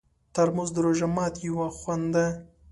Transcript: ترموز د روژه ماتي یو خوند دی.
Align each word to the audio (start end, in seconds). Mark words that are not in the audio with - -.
ترموز 0.33 0.69
د 0.73 0.77
روژه 0.85 1.07
ماتي 1.15 1.41
یو 1.47 1.57
خوند 1.79 2.07
دی. 2.15 2.27